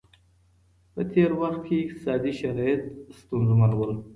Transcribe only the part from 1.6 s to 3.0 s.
کي اقتصادي شرايط